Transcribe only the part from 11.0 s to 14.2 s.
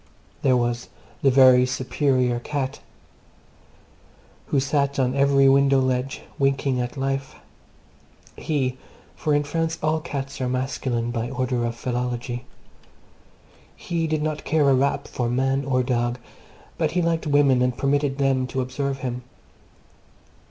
by order of philology), he